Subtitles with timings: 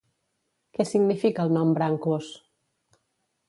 [0.77, 2.33] Què significa el nom Brancos?